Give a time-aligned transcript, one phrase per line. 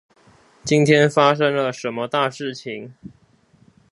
[0.63, 2.95] 今天發生了什麼大事情